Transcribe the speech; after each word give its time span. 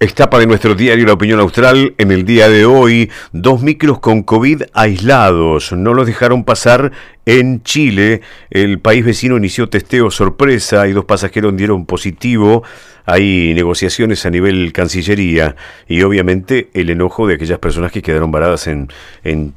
Estapa 0.00 0.38
de 0.38 0.46
nuestro 0.46 0.74
diario 0.74 1.04
La 1.04 1.12
Opinión 1.12 1.40
Austral 1.40 1.92
en 1.98 2.10
el 2.10 2.24
día 2.24 2.48
de 2.48 2.64
hoy, 2.64 3.10
dos 3.32 3.60
micros 3.60 3.98
con 3.98 4.22
COVID 4.22 4.62
aislados. 4.72 5.72
No 5.72 5.92
los 5.92 6.06
dejaron 6.06 6.44
pasar 6.44 6.90
en 7.26 7.62
Chile. 7.64 8.22
El 8.48 8.78
país 8.78 9.04
vecino 9.04 9.36
inició 9.36 9.68
testeo 9.68 10.10
sorpresa 10.10 10.88
y 10.88 10.92
dos 10.92 11.04
pasajeros 11.04 11.54
dieron 11.54 11.84
positivo. 11.84 12.62
Hay 13.04 13.52
negociaciones 13.52 14.24
a 14.24 14.30
nivel 14.30 14.72
Cancillería 14.72 15.54
y 15.86 16.00
obviamente 16.00 16.70
el 16.72 16.88
enojo 16.88 17.26
de 17.26 17.34
aquellas 17.34 17.58
personas 17.58 17.92
que 17.92 18.00
quedaron 18.00 18.30
varadas 18.30 18.68
en, 18.68 18.88
en 19.22 19.52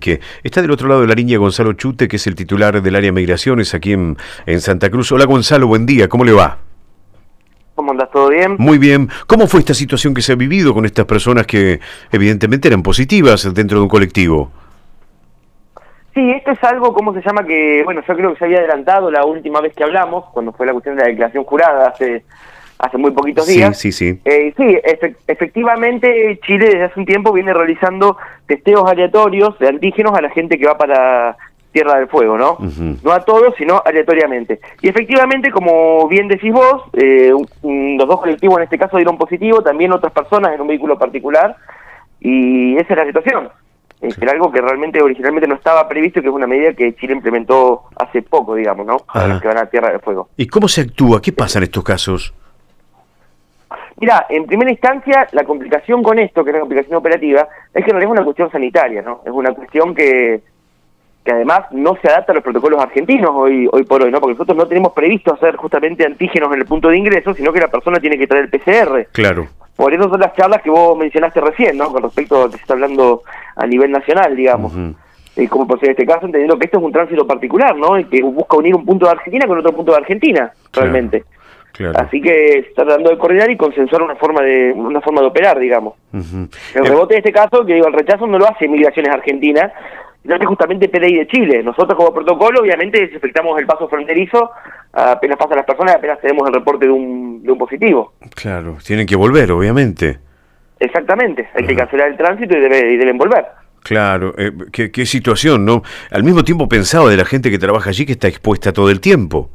que 0.00 0.20
Está 0.42 0.62
del 0.62 0.70
otro 0.70 0.88
lado 0.88 1.02
de 1.02 1.08
la 1.08 1.14
línea 1.14 1.36
Gonzalo 1.36 1.74
Chute, 1.74 2.08
que 2.08 2.16
es 2.16 2.26
el 2.26 2.36
titular 2.36 2.80
del 2.80 2.96
área 2.96 3.08
de 3.08 3.12
migraciones 3.12 3.74
aquí 3.74 3.92
en, 3.92 4.16
en 4.46 4.62
Santa 4.62 4.88
Cruz. 4.88 5.12
Hola 5.12 5.26
Gonzalo, 5.26 5.66
buen 5.66 5.84
día, 5.84 6.08
¿cómo 6.08 6.24
le 6.24 6.32
va? 6.32 6.63
¿Cómo 7.74 7.90
andas? 7.90 8.10
¿Todo 8.10 8.28
bien? 8.28 8.56
Muy 8.58 8.78
bien. 8.78 9.08
¿Cómo 9.26 9.46
fue 9.46 9.60
esta 9.60 9.74
situación 9.74 10.14
que 10.14 10.22
se 10.22 10.32
ha 10.32 10.36
vivido 10.36 10.72
con 10.72 10.84
estas 10.84 11.06
personas 11.06 11.46
que 11.46 11.80
evidentemente 12.12 12.68
eran 12.68 12.82
positivas 12.82 13.52
dentro 13.52 13.78
de 13.78 13.82
un 13.82 13.88
colectivo? 13.88 14.50
Sí, 16.14 16.30
esto 16.30 16.52
es 16.52 16.62
algo, 16.62 16.94
¿cómo 16.94 17.12
se 17.12 17.20
llama? 17.22 17.44
Que, 17.44 17.82
bueno, 17.84 18.00
yo 18.06 18.14
creo 18.14 18.32
que 18.32 18.38
se 18.38 18.44
había 18.44 18.58
adelantado 18.58 19.10
la 19.10 19.24
última 19.24 19.60
vez 19.60 19.74
que 19.74 19.82
hablamos, 19.82 20.26
cuando 20.32 20.52
fue 20.52 20.66
la 20.66 20.72
cuestión 20.72 20.94
de 20.94 21.02
la 21.02 21.08
declaración 21.08 21.42
jurada 21.42 21.88
hace 21.88 22.24
hace 22.78 22.98
muy 22.98 23.12
poquitos 23.12 23.46
días. 23.46 23.78
Sí, 23.78 23.92
sí, 23.92 24.10
sí. 24.12 24.20
Eh, 24.24 24.52
sí, 24.56 24.78
efectivamente 25.26 26.38
Chile 26.44 26.66
desde 26.66 26.84
hace 26.84 27.00
un 27.00 27.06
tiempo 27.06 27.32
viene 27.32 27.54
realizando 27.54 28.16
testeos 28.46 28.88
aleatorios 28.88 29.58
de 29.58 29.68
antígenos 29.68 30.12
a 30.16 30.20
la 30.20 30.30
gente 30.30 30.58
que 30.58 30.66
va 30.66 30.76
para 30.76 31.36
Tierra 31.74 31.98
del 31.98 32.06
Fuego, 32.06 32.38
¿no? 32.38 32.56
No 33.02 33.12
a 33.12 33.20
todos, 33.24 33.52
sino 33.58 33.82
aleatoriamente. 33.84 34.60
Y 34.80 34.88
efectivamente, 34.88 35.50
como 35.50 36.06
bien 36.06 36.28
decís 36.28 36.52
vos, 36.52 36.84
eh, 36.92 37.32
los 37.32 38.08
dos 38.08 38.20
colectivos 38.20 38.58
en 38.58 38.62
este 38.62 38.78
caso 38.78 38.96
dieron 38.96 39.18
positivo, 39.18 39.60
también 39.60 39.92
otras 39.92 40.12
personas 40.12 40.54
en 40.54 40.60
un 40.60 40.68
vehículo 40.68 40.96
particular, 40.96 41.56
y 42.20 42.76
esa 42.76 42.94
es 42.94 42.98
la 42.98 43.06
situación. 43.06 43.48
Es 44.00 44.16
Era 44.18 44.32
algo 44.32 44.52
que 44.52 44.60
realmente 44.60 45.02
originalmente 45.02 45.48
no 45.48 45.56
estaba 45.56 45.88
previsto, 45.88 46.22
que 46.22 46.28
es 46.28 46.32
una 46.32 46.46
medida 46.46 46.74
que 46.74 46.94
Chile 46.94 47.14
implementó 47.14 47.84
hace 47.96 48.22
poco, 48.22 48.54
digamos, 48.54 48.86
¿no? 48.86 48.98
Para 49.12 49.26
los 49.26 49.40
que 49.40 49.48
van 49.48 49.58
a 49.58 49.66
Tierra 49.66 49.90
del 49.90 50.00
Fuego. 50.00 50.28
¿Y 50.36 50.46
cómo 50.46 50.68
se 50.68 50.82
actúa? 50.82 51.20
¿Qué 51.20 51.32
pasa 51.32 51.58
en 51.58 51.64
estos 51.64 51.82
casos? 51.82 52.32
Mira, 53.96 54.26
en 54.28 54.46
primera 54.46 54.70
instancia, 54.70 55.26
la 55.32 55.42
complicación 55.42 56.04
con 56.04 56.20
esto, 56.20 56.44
que 56.44 56.50
es 56.50 56.54
la 56.54 56.60
complicación 56.60 56.96
operativa, 56.96 57.48
es 57.72 57.84
que 57.84 57.92
no 57.92 57.98
es 57.98 58.06
una 58.06 58.22
cuestión 58.22 58.48
sanitaria, 58.50 59.02
¿no? 59.02 59.22
Es 59.24 59.32
una 59.32 59.52
cuestión 59.52 59.92
que 59.92 60.42
que 61.24 61.32
además 61.32 61.60
no 61.70 61.96
se 62.02 62.08
adapta 62.08 62.32
a 62.32 62.34
los 62.34 62.44
protocolos 62.44 62.80
argentinos 62.80 63.30
hoy 63.32 63.66
hoy 63.72 63.84
por 63.84 64.02
hoy, 64.02 64.10
¿no? 64.10 64.20
Porque 64.20 64.34
nosotros 64.34 64.56
no 64.56 64.66
tenemos 64.66 64.92
previsto 64.92 65.32
hacer 65.32 65.56
justamente 65.56 66.04
antígenos 66.04 66.52
en 66.52 66.60
el 66.60 66.66
punto 66.66 66.88
de 66.88 66.98
ingreso, 66.98 67.32
sino 67.32 67.52
que 67.52 67.60
la 67.60 67.68
persona 67.68 67.98
tiene 67.98 68.18
que 68.18 68.26
traer 68.26 68.44
el 68.44 68.50
PCR. 68.50 69.08
Claro. 69.12 69.46
Por 69.74 69.92
eso 69.92 70.08
son 70.08 70.20
las 70.20 70.34
charlas 70.34 70.62
que 70.62 70.70
vos 70.70 70.96
mencionaste 70.96 71.40
recién, 71.40 71.78
¿no? 71.78 71.90
Con 71.90 72.02
respecto 72.02 72.36
a 72.36 72.44
lo 72.44 72.50
que 72.50 72.58
se 72.58 72.62
está 72.62 72.74
hablando 72.74 73.22
a 73.56 73.66
nivel 73.66 73.90
nacional, 73.90 74.36
digamos. 74.36 74.72
Y 75.36 75.48
como 75.48 75.66
por 75.66 75.80
ser 75.80 75.90
este 75.90 76.06
caso, 76.06 76.26
entendiendo 76.26 76.56
que 76.58 76.66
esto 76.66 76.78
es 76.78 76.84
un 76.84 76.92
tránsito 76.92 77.26
particular, 77.26 77.74
¿no? 77.74 77.98
Y 77.98 78.04
que 78.04 78.22
busca 78.22 78.56
unir 78.56 78.74
un 78.74 78.84
punto 78.84 79.06
de 79.06 79.12
Argentina 79.12 79.46
con 79.46 79.58
otro 79.58 79.72
punto 79.72 79.92
de 79.92 79.98
Argentina, 79.98 80.52
realmente. 80.72 81.24
Claro. 81.72 81.98
Así 81.98 82.20
que 82.20 82.30
se 82.30 82.68
está 82.68 82.84
tratando 82.84 83.10
de 83.10 83.18
coordinar 83.18 83.50
y 83.50 83.56
consensuar 83.56 84.02
una 84.02 84.14
forma 84.14 84.42
de 84.42 84.72
una 84.72 85.00
forma 85.00 85.22
de 85.22 85.26
operar, 85.26 85.58
digamos. 85.58 85.94
El 86.12 86.86
rebote 86.86 87.14
de 87.14 87.18
este 87.18 87.32
caso, 87.32 87.66
que 87.66 87.74
digo, 87.74 87.88
el 87.88 87.94
rechazo 87.94 88.28
no 88.28 88.38
lo 88.38 88.48
hace 88.48 88.68
Migraciones 88.68 89.12
Argentinas, 89.12 89.72
no 90.24 90.34
es 90.34 90.46
justamente 90.46 90.88
PDI 90.88 91.18
de 91.18 91.26
Chile. 91.26 91.62
Nosotros 91.62 91.94
como 91.96 92.12
protocolo, 92.12 92.60
obviamente, 92.60 93.00
desinfectamos 93.00 93.58
el 93.58 93.66
paso 93.66 93.88
fronterizo, 93.88 94.50
apenas 94.92 95.36
pasan 95.38 95.58
las 95.58 95.66
personas, 95.66 95.96
apenas 95.96 96.20
tenemos 96.20 96.48
el 96.48 96.54
reporte 96.54 96.86
de 96.86 96.92
un, 96.92 97.42
de 97.42 97.52
un 97.52 97.58
positivo. 97.58 98.14
Claro, 98.34 98.78
tienen 98.84 99.06
que 99.06 99.16
volver, 99.16 99.52
obviamente. 99.52 100.18
Exactamente, 100.80 101.48
hay 101.54 101.66
que 101.66 101.76
cancelar 101.76 102.08
el 102.08 102.16
tránsito 102.16 102.56
y, 102.56 102.64
y 102.64 102.96
deben 102.96 103.18
volver. 103.18 103.44
Claro, 103.82 104.34
eh, 104.38 104.50
qué, 104.72 104.90
qué 104.90 105.04
situación, 105.04 105.64
¿no? 105.66 105.82
Al 106.10 106.24
mismo 106.24 106.42
tiempo 106.42 106.68
pensaba 106.68 107.10
de 107.10 107.18
la 107.18 107.26
gente 107.26 107.50
que 107.50 107.58
trabaja 107.58 107.90
allí 107.90 108.06
que 108.06 108.12
está 108.12 108.28
expuesta 108.28 108.72
todo 108.72 108.90
el 108.90 109.00
tiempo. 109.00 109.50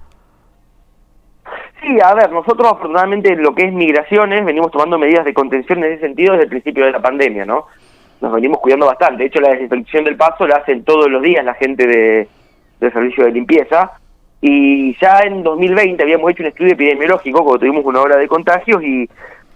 Sí, 1.82 1.98
a 2.04 2.14
ver, 2.14 2.32
nosotros 2.32 2.72
afortunadamente 2.72 3.36
lo 3.36 3.56
que 3.56 3.66
es 3.66 3.74
migraciones 3.74 4.46
venimos 4.46 4.72
tomando 4.72 5.00
medidas 5.00 5.26
de 5.26 5.34
contención 5.34 5.84
en 5.84 5.94
ese 5.94 6.02
sentido 6.02 6.34
desde 6.34 6.44
el 6.44 6.50
principio 6.50 6.86
de 6.86 6.92
la 6.92 7.02
pandemia, 7.02 7.46
¿no? 7.46 7.66
Nos 8.22 8.34
venimos 8.34 8.60
cuidando 8.60 8.86
bastante. 8.86 9.24
De 9.24 9.28
hecho, 9.28 9.42
la 9.42 9.52
desinfección 9.52 10.04
del 10.06 10.16
paso 10.16 10.48
la 10.48 10.58
hacen 10.58 10.84
todos 10.84 11.10
los 11.10 11.22
días 11.22 11.44
la 11.46 11.54
gente 11.54 11.88
de, 11.88 12.28
del 12.80 12.94
servicio 12.94 13.26
de 13.26 13.32
limpieza. 13.32 13.92
Y 14.42 14.98
ya 15.00 15.20
en 15.20 15.44
2020 15.44 16.02
habíamos 16.02 16.32
hecho 16.32 16.44
un 16.44 16.50
estudio 16.50 16.74
epidemiológico 16.74 17.44
cuando 17.44 17.60
tuvimos 17.60 17.86
una 17.86 18.02
hora 18.02 18.16
de 18.16 18.28
contagios 18.28 18.82
y 18.84 19.10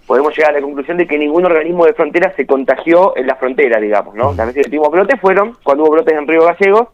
podemos 0.06 0.36
llegar 0.36 0.52
a 0.52 0.58
la 0.58 0.62
conclusión 0.62 0.98
de 0.98 1.06
que 1.06 1.18
ningún 1.18 1.46
organismo 1.46 1.86
de 1.86 1.94
frontera 1.94 2.32
se 2.36 2.46
contagió 2.46 3.16
en 3.16 3.26
la 3.26 3.36
frontera, 3.36 3.80
digamos, 3.80 4.14
¿no? 4.14 4.34
Las 4.34 4.46
veces 4.48 4.64
que 4.64 4.70
tuvimos 4.70 4.90
brotes 4.90 5.20
fueron 5.20 5.56
cuando 5.62 5.84
hubo 5.84 5.92
brotes 5.92 6.14
en 6.14 6.28
Río 6.28 6.44
Gallegos 6.44 6.88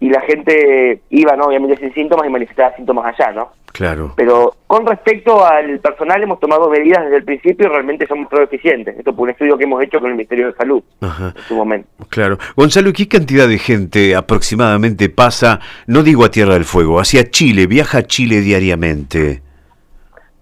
y 0.00 0.10
la 0.10 0.20
gente 0.22 1.00
iba, 1.10 1.36
¿no? 1.36 1.44
Obviamente 1.46 1.76
sin 1.78 1.92
síntomas 1.94 2.26
y 2.26 2.30
manifestaba 2.30 2.76
síntomas 2.76 3.14
allá, 3.14 3.32
¿no? 3.32 3.52
Claro. 3.72 4.14
Pero 4.16 4.54
con 4.66 4.86
respecto 4.86 5.44
al 5.44 5.78
personal 5.80 6.22
hemos 6.22 6.40
tomado 6.40 6.70
medidas 6.70 7.04
desde 7.04 7.18
el 7.18 7.24
principio 7.24 7.66
y 7.66 7.70
realmente 7.70 8.06
somos 8.06 8.26
pro 8.28 8.42
eficientes. 8.42 8.96
Esto 8.96 9.14
por 9.14 9.24
un 9.24 9.30
estudio 9.30 9.58
que 9.58 9.64
hemos 9.64 9.82
hecho 9.82 10.00
con 10.00 10.08
el 10.08 10.16
Ministerio 10.16 10.46
de 10.46 10.54
Salud 10.54 10.82
en 11.02 11.42
su 11.42 11.54
momento. 11.54 11.88
Claro. 12.08 12.38
Gonzalo, 12.56 12.90
¿qué 12.94 13.06
cantidad 13.06 13.46
de 13.46 13.58
gente 13.58 14.16
aproximadamente 14.16 15.10
pasa, 15.10 15.60
no 15.86 16.02
digo 16.02 16.24
a 16.24 16.30
Tierra 16.30 16.54
del 16.54 16.64
Fuego, 16.64 17.00
hacia 17.00 17.30
Chile, 17.30 17.66
viaja 17.66 17.98
a 17.98 18.02
Chile 18.04 18.40
diariamente? 18.40 19.42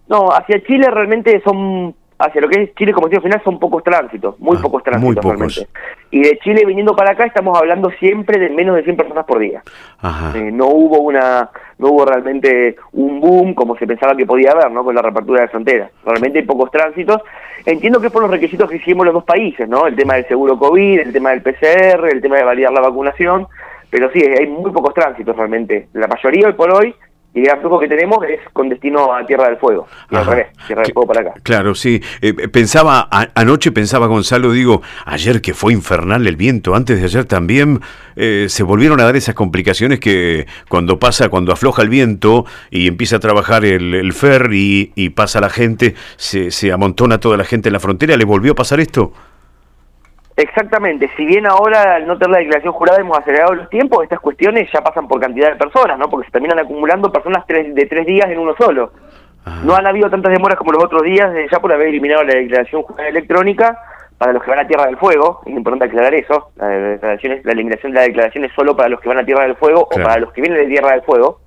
No, 0.09 0.28
hacia 0.28 0.62
Chile 0.64 0.88
realmente 0.91 1.43
son 1.44 1.94
hacia 2.26 2.40
lo 2.40 2.48
que 2.48 2.62
es 2.62 2.74
Chile 2.74 2.92
como 2.92 3.08
destino 3.08 3.22
final 3.22 3.42
son 3.44 3.58
pocos 3.58 3.82
tránsitos, 3.82 4.38
muy 4.40 4.56
ah, 4.56 4.62
pocos 4.62 4.82
tránsitos 4.82 5.24
realmente. 5.24 5.68
Y 6.10 6.22
de 6.22 6.38
Chile 6.38 6.64
viniendo 6.66 6.94
para 6.94 7.12
acá 7.12 7.26
estamos 7.26 7.56
hablando 7.58 7.90
siempre 7.98 8.38
de 8.38 8.50
menos 8.50 8.76
de 8.76 8.84
100 8.84 8.96
personas 8.96 9.24
por 9.24 9.38
día. 9.38 9.62
Eh, 10.34 10.50
no 10.52 10.68
hubo 10.68 11.00
una 11.00 11.50
no 11.78 11.88
hubo 11.88 12.04
realmente 12.04 12.76
un 12.92 13.20
boom 13.20 13.54
como 13.54 13.76
se 13.76 13.86
pensaba 13.86 14.16
que 14.16 14.26
podía 14.26 14.52
haber, 14.52 14.70
¿no? 14.70 14.84
Con 14.84 14.94
la 14.94 15.02
reapertura 15.02 15.42
de 15.42 15.48
fronteras. 15.48 15.90
Realmente 16.04 16.38
hay 16.38 16.44
pocos 16.44 16.70
tránsitos. 16.70 17.20
Entiendo 17.66 18.00
que 18.00 18.10
por 18.10 18.22
los 18.22 18.30
requisitos 18.30 18.70
que 18.70 18.76
hicimos 18.76 19.04
los 19.06 19.14
dos 19.14 19.24
países, 19.24 19.68
¿no? 19.68 19.86
El 19.86 19.96
tema 19.96 20.14
del 20.14 20.26
seguro 20.28 20.58
COVID, 20.58 21.00
el 21.00 21.12
tema 21.12 21.30
del 21.30 21.42
PCR, 21.42 22.08
el 22.10 22.20
tema 22.20 22.36
de 22.36 22.44
validar 22.44 22.72
la 22.72 22.80
vacunación, 22.80 23.48
pero 23.90 24.10
sí, 24.12 24.22
hay 24.22 24.46
muy 24.46 24.70
pocos 24.70 24.94
tránsitos 24.94 25.36
realmente. 25.36 25.88
La 25.92 26.06
mayoría 26.06 26.48
hoy 26.48 26.52
por 26.54 26.70
hoy 26.72 26.94
y 27.34 27.48
el 27.48 27.58
flujo 27.60 27.80
que 27.80 27.88
tenemos 27.88 28.24
es 28.24 28.40
con 28.52 28.68
destino 28.68 29.12
a 29.12 29.26
Tierra 29.26 29.48
del 29.48 29.56
Fuego, 29.56 29.88
y 30.08 30.16
al 30.16 30.24
revés, 30.24 30.46
Tierra 30.66 30.82
del 30.82 30.92
Fuego 30.92 31.06
para 31.08 31.20
acá. 31.20 31.40
Claro, 31.42 31.74
sí. 31.74 32.00
Eh, 32.22 32.32
pensaba, 32.48 33.08
anoche 33.34 33.72
pensaba 33.72 34.06
Gonzalo, 34.06 34.52
digo, 34.52 34.82
ayer 35.04 35.40
que 35.40 35.52
fue 35.52 35.72
infernal 35.72 36.26
el 36.26 36.36
viento, 36.36 36.76
antes 36.76 37.00
de 37.00 37.04
ayer 37.04 37.24
también 37.24 37.80
eh, 38.14 38.46
se 38.48 38.62
volvieron 38.62 39.00
a 39.00 39.04
dar 39.04 39.16
esas 39.16 39.34
complicaciones 39.34 39.98
que 39.98 40.46
cuando 40.68 41.00
pasa, 41.00 41.28
cuando 41.28 41.52
afloja 41.52 41.82
el 41.82 41.88
viento 41.88 42.46
y 42.70 42.86
empieza 42.86 43.16
a 43.16 43.20
trabajar 43.20 43.64
el, 43.64 43.94
el 43.94 44.12
ferry 44.12 44.92
y, 44.94 45.10
pasa 45.10 45.40
la 45.40 45.50
gente, 45.50 45.94
se, 46.16 46.50
se 46.52 46.72
amontona 46.72 47.18
toda 47.18 47.36
la 47.36 47.44
gente 47.44 47.68
en 47.68 47.72
la 47.72 47.80
frontera, 47.80 48.16
¿le 48.16 48.24
volvió 48.24 48.52
a 48.52 48.54
pasar 48.54 48.78
esto? 48.78 49.12
Exactamente, 50.36 51.08
si 51.16 51.24
bien 51.24 51.46
ahora 51.46 51.94
al 51.94 52.06
no 52.06 52.18
tener 52.18 52.32
la 52.32 52.38
declaración 52.38 52.72
jurada 52.72 53.00
hemos 53.00 53.16
acelerado 53.16 53.54
los 53.54 53.70
tiempos, 53.70 54.02
estas 54.02 54.18
cuestiones 54.18 54.68
ya 54.72 54.82
pasan 54.82 55.06
por 55.06 55.20
cantidad 55.20 55.50
de 55.50 55.56
personas, 55.56 55.96
¿no? 55.96 56.10
Porque 56.10 56.26
se 56.26 56.32
terminan 56.32 56.58
acumulando 56.58 57.12
personas 57.12 57.46
de 57.46 57.86
tres 57.88 58.04
días 58.04 58.28
en 58.28 58.38
uno 58.38 58.54
solo. 58.58 58.92
No 59.62 59.76
han 59.76 59.86
habido 59.86 60.10
tantas 60.10 60.32
demoras 60.32 60.58
como 60.58 60.72
los 60.72 60.82
otros 60.82 61.02
días, 61.02 61.30
ya 61.50 61.60
por 61.60 61.72
haber 61.72 61.88
eliminado 61.88 62.24
la 62.24 62.34
declaración 62.34 62.82
jurada 62.82 63.10
electrónica 63.10 63.78
para 64.18 64.32
los 64.32 64.42
que 64.42 64.50
van 64.50 64.60
a 64.60 64.66
Tierra 64.66 64.86
del 64.86 64.96
Fuego, 64.96 65.42
es 65.44 65.52
importante 65.52 65.84
aclarar 65.84 66.14
eso, 66.14 66.50
la, 66.56 66.68
declaración 66.68 67.40
la 67.44 67.52
eliminación 67.52 67.92
de 67.92 67.98
la 67.98 68.06
declaración 68.06 68.44
es 68.44 68.52
solo 68.54 68.74
para 68.74 68.88
los 68.88 69.00
que 69.00 69.08
van 69.08 69.18
a 69.18 69.24
Tierra 69.24 69.42
del 69.42 69.56
Fuego 69.56 69.82
o 69.82 70.02
para 70.02 70.18
los 70.18 70.32
que 70.32 70.40
vienen 70.40 70.60
de 70.60 70.66
Tierra 70.66 70.92
del 70.92 71.02
Fuego, 71.02 71.40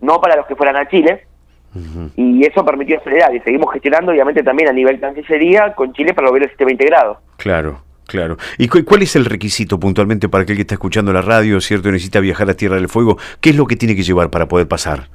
no 0.00 0.20
para 0.20 0.36
los 0.36 0.46
que 0.46 0.54
fueran 0.54 0.76
a 0.76 0.88
Chile. 0.88 1.26
Y 2.16 2.44
eso 2.44 2.64
permitió 2.64 2.98
acelerar 2.98 3.34
y 3.34 3.40
seguimos 3.40 3.72
gestionando, 3.72 4.12
obviamente, 4.12 4.42
también 4.42 4.68
a 4.68 4.72
nivel 4.72 4.98
Cancillería 4.98 5.72
con 5.74 5.92
Chile 5.92 6.14
para 6.14 6.26
lograr 6.26 6.44
el 6.44 6.48
sistema 6.48 6.72
integrado. 6.72 7.18
Claro. 7.36 7.80
Claro. 8.10 8.38
¿Y 8.58 8.66
cuál 8.66 9.02
es 9.02 9.14
el 9.14 9.24
requisito 9.24 9.78
puntualmente 9.78 10.28
para 10.28 10.42
aquel 10.42 10.56
que 10.56 10.62
está 10.62 10.74
escuchando 10.74 11.12
la 11.12 11.22
radio, 11.22 11.60
cierto, 11.60 11.92
necesita 11.92 12.18
viajar 12.18 12.50
a 12.50 12.54
Tierra 12.54 12.74
del 12.74 12.88
Fuego? 12.88 13.16
¿Qué 13.40 13.50
es 13.50 13.56
lo 13.56 13.66
que 13.66 13.76
tiene 13.76 13.94
que 13.94 14.02
llevar 14.02 14.30
para 14.30 14.48
poder 14.48 14.66
pasar? 14.66 15.06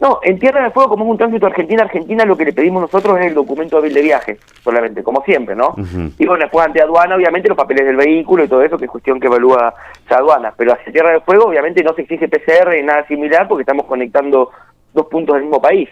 No, 0.00 0.18
en 0.24 0.40
Tierra 0.40 0.64
del 0.64 0.72
Fuego, 0.72 0.90
como 0.90 1.04
es 1.04 1.10
un 1.12 1.16
tránsito 1.16 1.46
Argentina-Argentina, 1.46 2.24
lo 2.24 2.36
que 2.36 2.46
le 2.46 2.52
pedimos 2.52 2.82
nosotros 2.82 3.20
es 3.20 3.26
el 3.26 3.34
documento 3.34 3.78
hábil 3.78 3.94
de 3.94 4.02
viaje, 4.02 4.38
solamente, 4.64 5.04
como 5.04 5.22
siempre, 5.22 5.54
¿no? 5.54 5.76
Y 6.18 6.26
bueno, 6.26 6.42
después 6.42 6.66
ante 6.66 6.82
aduana, 6.82 7.14
obviamente, 7.14 7.48
los 7.48 7.56
papeles 7.56 7.86
del 7.86 7.96
vehículo 7.96 8.42
y 8.42 8.48
todo 8.48 8.60
eso, 8.62 8.76
que 8.76 8.86
es 8.86 8.90
cuestión 8.90 9.20
que 9.20 9.28
evalúa 9.28 9.72
esa 10.04 10.16
aduana. 10.16 10.52
Pero 10.56 10.72
hacia 10.72 10.92
Tierra 10.92 11.12
del 11.12 11.20
Fuego, 11.20 11.44
obviamente, 11.44 11.84
no 11.84 11.94
se 11.94 12.02
exige 12.02 12.26
PCR 12.26 12.74
ni 12.74 12.82
nada 12.82 13.06
similar, 13.06 13.46
porque 13.46 13.62
estamos 13.62 13.86
conectando 13.86 14.50
dos 14.92 15.06
puntos 15.06 15.36
del 15.36 15.44
mismo 15.44 15.62
país. 15.62 15.88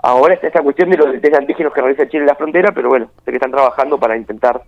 Ahora 0.00 0.34
está 0.34 0.46
esta 0.46 0.62
cuestión 0.62 0.88
de 0.90 0.96
los 0.96 1.20
test 1.20 1.34
antígenos 1.34 1.72
que 1.72 1.80
realiza 1.80 2.08
Chile 2.08 2.22
en 2.22 2.28
la 2.28 2.34
frontera, 2.34 2.72
pero 2.72 2.88
bueno, 2.88 3.10
sé 3.24 3.30
que 3.30 3.36
están 3.36 3.50
trabajando 3.50 3.98
para 3.98 4.16
intentar 4.16 4.62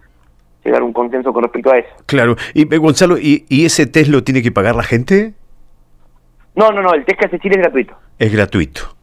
llegar 0.66 0.82
a 0.82 0.84
un 0.84 0.92
consenso 0.92 1.32
con 1.32 1.42
respecto 1.42 1.72
a 1.72 1.78
eso. 1.78 1.88
Claro. 2.06 2.36
Y 2.54 2.72
eh, 2.72 2.78
Gonzalo, 2.78 3.16
¿y, 3.18 3.44
ese 3.48 3.86
test 3.86 4.10
lo 4.10 4.22
tiene 4.22 4.42
que 4.42 4.52
pagar 4.52 4.76
la 4.76 4.82
gente? 4.82 5.34
No, 6.54 6.70
no, 6.70 6.82
no, 6.82 6.94
el 6.94 7.04
test 7.04 7.18
que 7.18 7.26
hace 7.26 7.38
Chile 7.38 7.56
es 7.56 7.62
gratuito. 7.62 7.94
Es 8.18 8.32
gratuito. 8.32 8.96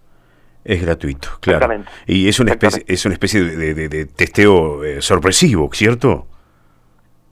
Es 0.66 0.82
gratuito, 0.82 1.28
claro. 1.42 1.84
Y 2.06 2.30
es 2.30 2.40
una 2.40 2.52
especie, 2.52 2.86
es 2.88 3.06
una 3.06 3.14
especie 3.14 3.44
de, 3.44 4.06
testeo 4.06 4.84
eh, 4.84 5.02
sorpresivo, 5.02 5.70
¿cierto? 5.74 6.28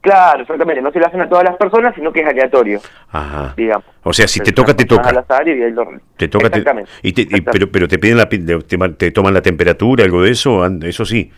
Claro, 0.02 0.42
exactamente. 0.42 0.82
No 0.82 0.90
se 0.90 0.98
lo 0.98 1.06
hacen 1.06 1.20
a 1.20 1.28
todas 1.28 1.44
las 1.44 1.56
personas, 1.56 1.94
sino 1.94 2.12
que 2.12 2.20
es 2.20 2.26
aleatorio. 2.26 2.80
Ajá. 3.10 3.54
Digamos. 3.56 3.86
O 4.02 4.12
sea, 4.12 4.26
si 4.26 4.40
te 4.40 4.52
toca, 4.52 4.74
te 4.74 4.84
toca. 4.84 5.12
Te 6.16 6.28
toca, 6.28 6.46
Exactamente. 6.48 6.90
y 7.02 7.40
pero, 7.40 7.70
pero 7.70 7.88
te 7.88 7.98
piden 7.98 8.18
la, 8.18 8.28
te, 8.28 9.10
toman 9.12 9.32
la 9.32 9.42
temperatura, 9.42 10.04
algo 10.04 10.22
de 10.22 10.32
eso, 10.32 10.66
eso 10.66 11.04
sí. 11.04 11.30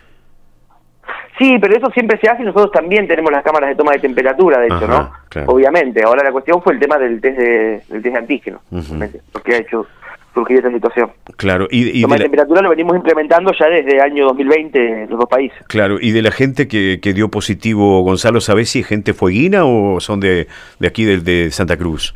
Sí, 1.39 1.57
pero 1.61 1.77
eso 1.77 1.91
siempre 1.91 2.19
se 2.19 2.29
hace 2.29 2.43
y 2.43 2.47
nosotros 2.47 2.71
también 2.71 3.09
tenemos 3.09 3.33
las 3.33 3.43
cámaras 3.43 3.71
de 3.71 3.77
toma 3.77 3.93
de 3.93 3.99
temperatura, 3.99 4.61
de 4.61 4.67
hecho, 4.67 4.87
¿no? 4.87 5.13
Obviamente. 5.47 6.03
Ahora 6.03 6.23
la 6.23 6.31
cuestión 6.31 6.63
fue 6.63 6.75
el 6.75 6.79
tema 6.79 6.97
del 6.99 7.21
test 7.21 7.39
de, 7.39 7.83
del 7.89 8.03
test 8.03 8.15
de 8.15 8.17
antígeno, 8.17 8.61
lo 8.71 9.43
que 9.43 9.55
ha 9.55 9.59
hecho 9.59 9.87
surgir 10.33 10.59
esta 10.59 10.71
situación. 10.71 11.11
Claro, 11.37 11.67
y, 11.71 12.03
toma 12.03 12.17
de, 12.17 12.25
temperatura 12.25 12.61
lo 12.61 12.71
venimos 12.71 12.97
implementando 12.97 13.53
ya 13.59 13.67
desde 13.69 13.95
el 13.97 14.01
año 14.01 14.27
2020 14.27 15.03
en 15.05 15.11
los 15.11 15.19
dos 15.19 15.29
países. 15.29 15.59
Claro, 15.69 15.99
y 16.01 16.11
de 16.11 16.23
la 16.23 16.31
gente 16.31 16.69
que, 16.69 16.99
que 17.01 17.13
dio 17.13 17.29
positivo, 17.29 18.03
Gonzalo, 18.03 18.41
¿sabes 18.41 18.71
si 18.71 18.81
es 18.81 18.87
gente 18.87 19.15
fueguina 19.15 19.65
o 19.65 20.01
son 20.01 20.21
de, 20.21 20.49
de 20.79 20.89
aquí, 20.89 21.05
de, 21.05 21.19
de 21.19 21.51
Santa 21.51 21.77
Cruz? 21.77 22.15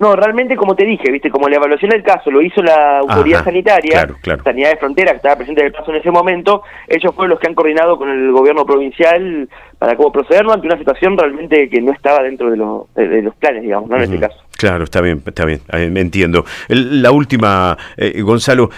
No, 0.00 0.16
realmente 0.16 0.56
como 0.56 0.74
te 0.74 0.86
dije, 0.86 1.12
viste, 1.12 1.28
como 1.28 1.46
la 1.46 1.56
evaluación 1.56 1.90
del 1.90 2.02
caso 2.02 2.30
lo 2.30 2.40
hizo 2.40 2.62
la 2.62 3.00
autoridad 3.00 3.44
sanitaria, 3.44 4.08
Sanidad 4.42 4.70
de 4.70 4.76
Frontera, 4.78 5.10
que 5.10 5.18
estaba 5.18 5.36
presente 5.36 5.60
en 5.60 5.66
el 5.66 5.72
caso 5.74 5.90
en 5.90 5.98
ese 5.98 6.10
momento, 6.10 6.62
ellos 6.88 7.14
fueron 7.14 7.28
los 7.28 7.38
que 7.38 7.48
han 7.48 7.54
coordinado 7.54 7.98
con 7.98 8.08
el 8.08 8.32
gobierno 8.32 8.64
provincial 8.64 9.46
para 9.78 9.96
cómo 9.96 10.10
procederlo 10.10 10.54
ante 10.54 10.66
una 10.66 10.78
situación 10.78 11.18
realmente 11.18 11.68
que 11.68 11.82
no 11.82 11.92
estaba 11.92 12.22
dentro 12.22 12.50
de, 12.50 12.56
los 12.56 13.34
planes, 13.34 13.62
digamos, 13.62 13.90
¿no? 13.90 13.96
En 13.96 14.04
este 14.04 14.18
caso. 14.18 14.36
Claro, 14.56 14.84
está 14.84 15.02
bien, 15.02 15.22
está 15.26 15.44
bien, 15.44 15.60
me 15.92 16.00
entiendo. 16.00 16.46
la 16.68 17.10
última, 17.10 17.76
eh, 17.98 18.22
Gonzalo, 18.22 18.70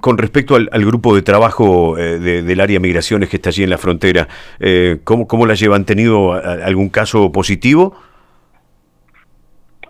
con 0.00 0.16
respecto 0.16 0.56
al, 0.56 0.84
grupo 0.86 1.14
de 1.14 1.20
trabajo 1.20 1.98
eh, 1.98 2.18
del 2.18 2.58
área 2.58 2.80
migraciones 2.80 3.28
que 3.28 3.36
está 3.36 3.50
allí 3.50 3.64
en 3.64 3.70
la 3.70 3.78
frontera, 3.78 4.28
eh, 4.60 5.00
¿cómo, 5.04 5.28
¿cómo 5.28 5.44
la 5.44 5.52
llevan? 5.52 5.80
¿Han 5.82 5.84
tenido 5.84 6.32
algún 6.32 6.88
caso 6.88 7.32
positivo? 7.32 7.94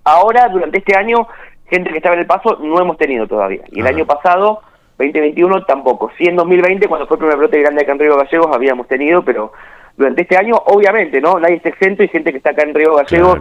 Ahora, 0.04 0.48
durante 0.48 0.78
este 0.78 0.96
año, 0.96 1.26
gente 1.68 1.90
que 1.90 1.96
estaba 1.98 2.14
en 2.14 2.22
el 2.22 2.26
paso 2.26 2.58
no 2.60 2.80
hemos 2.80 2.96
tenido 2.96 3.26
todavía. 3.26 3.62
Y 3.70 3.80
el 3.80 3.86
año 3.86 4.06
pasado, 4.06 4.60
2021, 4.98 5.64
tampoco. 5.64 6.10
Sí, 6.18 6.24
en 6.24 6.36
2020, 6.36 6.88
cuando 6.88 7.06
fue 7.06 7.16
el 7.16 7.20
primer 7.20 7.36
brote 7.36 7.60
grande 7.60 7.82
acá 7.82 7.92
en 7.92 7.98
Río 7.98 8.16
Gallegos, 8.16 8.48
habíamos 8.52 8.88
tenido, 8.88 9.24
pero 9.24 9.52
durante 9.96 10.22
este 10.22 10.36
año, 10.36 10.56
obviamente, 10.66 11.20
¿no? 11.20 11.38
Nadie 11.38 11.56
está 11.56 11.68
exento 11.68 12.02
y 12.02 12.08
gente 12.08 12.30
que 12.32 12.38
está 12.38 12.50
acá 12.50 12.62
en 12.62 12.74
Río 12.74 12.94
Gallegos 12.94 13.40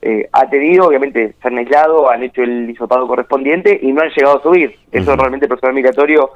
eh, 0.00 0.28
ha 0.32 0.48
tenido, 0.48 0.86
obviamente, 0.86 1.34
se 1.40 1.48
han 1.48 1.58
aislado, 1.58 2.10
han 2.10 2.22
hecho 2.22 2.42
el 2.42 2.70
hisopado 2.70 3.06
correspondiente 3.06 3.78
y 3.82 3.92
no 3.92 4.02
han 4.02 4.10
llegado 4.10 4.38
a 4.38 4.42
subir. 4.42 4.76
Eso 4.92 5.16
realmente 5.16 5.46
el 5.46 5.50
personal 5.50 5.74
migratorio 5.74 6.30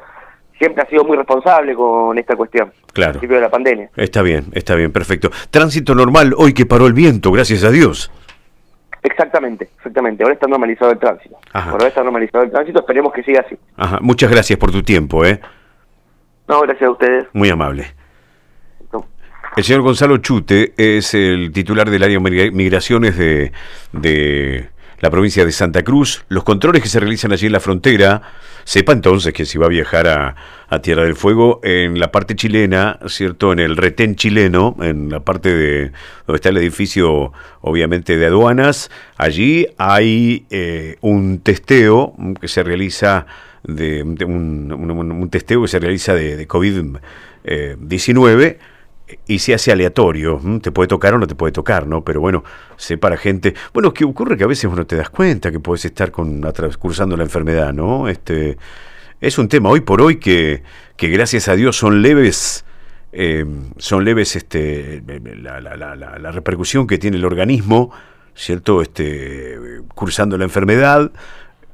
siempre 0.58 0.82
ha 0.82 0.86
sido 0.86 1.04
muy 1.04 1.16
responsable 1.16 1.74
con 1.74 2.18
esta 2.18 2.36
cuestión. 2.36 2.72
Claro. 2.92 3.12
principio 3.12 3.36
de 3.36 3.42
la 3.42 3.50
pandemia. 3.50 3.90
Está 3.96 4.22
bien, 4.22 4.46
está 4.52 4.74
bien, 4.74 4.92
perfecto. 4.92 5.30
Tránsito 5.50 5.94
normal 5.94 6.34
hoy 6.36 6.54
que 6.54 6.66
paró 6.66 6.86
el 6.86 6.92
viento, 6.92 7.32
gracias 7.32 7.64
a 7.64 7.70
Dios. 7.70 8.10
Exactamente, 9.02 9.68
exactamente. 9.76 10.22
Ahora 10.22 10.34
está 10.34 10.46
normalizado 10.46 10.92
el 10.92 10.98
tránsito. 10.98 11.36
Ahora 11.52 11.88
está 11.88 12.02
normalizado 12.02 12.44
el 12.44 12.50
tránsito, 12.50 12.80
esperemos 12.80 13.12
que 13.12 13.22
siga 13.22 13.40
así. 13.44 13.56
Ajá. 13.76 13.98
Muchas 14.00 14.30
gracias 14.30 14.58
por 14.58 14.70
tu 14.70 14.82
tiempo, 14.82 15.24
¿eh? 15.24 15.40
No, 16.48 16.60
gracias 16.60 16.88
a 16.88 16.90
ustedes. 16.90 17.26
Muy 17.32 17.50
amable. 17.50 17.86
El 19.54 19.64
señor 19.64 19.82
Gonzalo 19.82 20.16
Chute 20.16 20.72
es 20.78 21.12
el 21.12 21.52
titular 21.52 21.90
del 21.90 22.02
área 22.02 22.18
de 22.18 22.50
migraciones 22.52 23.18
de, 23.18 23.52
de 23.92 24.70
la 25.00 25.10
provincia 25.10 25.44
de 25.44 25.52
Santa 25.52 25.82
Cruz. 25.82 26.24
Los 26.28 26.42
controles 26.42 26.80
que 26.80 26.88
se 26.88 26.98
realizan 26.98 27.32
allí 27.32 27.46
en 27.46 27.52
la 27.52 27.60
frontera, 27.60 28.22
sepa 28.64 28.92
entonces 28.92 29.32
que 29.32 29.44
si 29.44 29.58
va 29.58 29.66
a 29.66 29.70
viajar 29.70 30.08
a, 30.08 30.36
Tierra 30.80 31.04
del 31.04 31.16
Fuego, 31.16 31.60
en 31.62 32.00
la 32.00 32.10
parte 32.10 32.34
chilena, 32.34 32.98
¿cierto? 33.06 33.52
En 33.52 33.58
el 33.58 33.76
retén 33.76 34.16
chileno, 34.16 34.74
en 34.80 35.10
la 35.10 35.20
parte 35.20 35.54
de 35.54 35.92
donde 36.26 36.36
está 36.36 36.48
el 36.48 36.56
edificio, 36.56 37.30
obviamente, 37.60 38.16
de 38.16 38.24
aduanas, 38.24 38.90
allí 39.18 39.66
hay 39.76 40.46
eh, 40.48 40.96
un 41.02 41.40
testeo 41.40 42.14
que 42.40 42.48
se 42.48 42.62
realiza 42.62 43.26
de, 43.64 44.02
un, 44.02 45.28
testeo 45.30 45.60
que 45.60 45.68
se 45.68 45.78
realiza 45.78 46.14
de, 46.14 46.38
de 46.38 46.48
COVID-19 46.48 48.56
y 49.26 49.38
se 49.38 49.54
hace 49.54 49.72
aleatorio, 49.72 50.40
te 50.62 50.70
puede 50.72 50.88
tocar 50.88 51.14
o 51.14 51.18
no 51.18 51.26
te 51.26 51.34
puede 51.34 51.52
tocar, 51.52 51.86
¿no? 51.86 52.04
Pero 52.04 52.20
bueno, 52.20 52.44
para 53.00 53.16
gente. 53.16 53.54
Bueno, 53.72 53.92
que 53.92 54.04
ocurre 54.04 54.36
que 54.36 54.44
a 54.44 54.46
veces 54.46 54.64
uno 54.64 54.86
te 54.86 54.96
das 54.96 55.10
cuenta 55.10 55.50
que 55.50 55.60
puedes 55.60 55.84
estar 55.84 56.10
con 56.10 56.42
cursando 56.78 57.16
la 57.16 57.22
enfermedad, 57.22 57.72
¿no? 57.72 58.08
Este 58.08 58.56
es 59.20 59.38
un 59.38 59.48
tema 59.48 59.68
hoy 59.70 59.80
por 59.80 60.02
hoy 60.02 60.16
que, 60.16 60.62
que 60.96 61.08
gracias 61.08 61.48
a 61.48 61.54
Dios 61.54 61.76
son 61.76 62.02
leves. 62.02 62.64
Eh, 63.12 63.44
son 63.76 64.04
leves 64.04 64.36
este, 64.36 65.02
la, 65.36 65.60
la, 65.60 65.76
la, 65.76 65.94
la, 65.94 66.32
repercusión 66.32 66.86
que 66.86 66.96
tiene 66.96 67.18
el 67.18 67.24
organismo, 67.26 67.92
¿cierto? 68.34 68.80
Este, 68.80 69.58
cursando 69.94 70.38
la 70.38 70.44
enfermedad, 70.44 71.12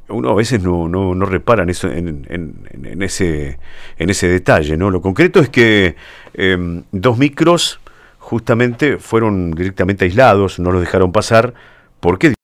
uno 0.08 0.31
a 0.31 0.34
veces 0.34 0.62
no, 0.62 0.88
no, 0.88 1.14
no 1.14 1.26
repara 1.26 1.62
en, 1.62 1.70
eso, 1.70 1.90
en, 1.90 2.26
en, 2.28 3.02
ese, 3.02 3.58
en 3.99 4.10
ese 4.10 4.28
detalle. 4.28 4.76
¿no? 4.76 4.90
Lo 4.90 5.00
concreto 5.00 5.40
es 5.40 5.49
que 5.49 5.96
em, 6.34 6.84
dos 6.93 7.19
micros 7.19 7.81
justamente 8.19 8.99
fueron 8.99 9.52
directamente 9.52 10.05
aislados, 10.05 10.58
no 10.58 10.70
los 10.70 10.81
dejaron 10.81 11.12
pasar. 11.12 11.55
¿Por 12.00 12.19
qué? 12.19 12.34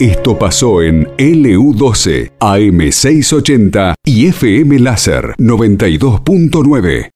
Esto 0.00 0.36
pasó 0.36 0.82
en 0.82 1.06
LU12, 1.16 2.32
AM680 2.40 3.94
y 4.04 4.26
FM 4.26 4.80
Láser 4.80 5.34
92.9. 5.38 7.08